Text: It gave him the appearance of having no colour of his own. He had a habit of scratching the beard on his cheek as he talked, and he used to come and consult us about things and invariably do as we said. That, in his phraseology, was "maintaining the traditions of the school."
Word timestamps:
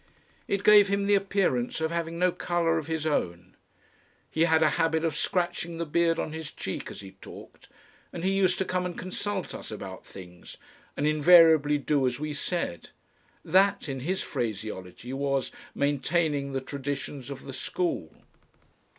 It 0.47 0.63
gave 0.63 0.87
him 0.87 1.05
the 1.05 1.13
appearance 1.13 1.79
of 1.79 1.91
having 1.91 2.17
no 2.17 2.31
colour 2.31 2.79
of 2.79 2.87
his 2.87 3.05
own. 3.05 3.55
He 4.31 4.45
had 4.45 4.63
a 4.63 4.71
habit 4.81 5.05
of 5.05 5.15
scratching 5.15 5.77
the 5.77 5.85
beard 5.85 6.17
on 6.17 6.33
his 6.33 6.51
cheek 6.51 6.89
as 6.89 7.01
he 7.01 7.11
talked, 7.21 7.69
and 8.11 8.23
he 8.23 8.35
used 8.35 8.57
to 8.57 8.65
come 8.65 8.83
and 8.83 8.97
consult 8.97 9.53
us 9.53 9.69
about 9.69 10.03
things 10.03 10.57
and 10.97 11.05
invariably 11.05 11.77
do 11.77 12.07
as 12.07 12.19
we 12.19 12.33
said. 12.33 12.89
That, 13.45 13.87
in 13.87 13.99
his 13.99 14.23
phraseology, 14.23 15.13
was 15.13 15.51
"maintaining 15.75 16.53
the 16.53 16.61
traditions 16.61 17.29
of 17.29 17.43
the 17.43 17.53
school." 17.53 18.11